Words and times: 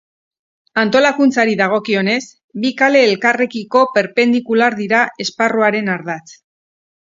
Antolakuntzari 0.83 1.53
dagokionez, 1.59 2.15
bi 2.63 2.73
kale 2.81 3.05
elkarrekiko 3.11 3.83
perpendikular 3.99 4.81
dira 4.83 5.05
esparruaren 5.27 5.95
ardatz. 6.01 6.35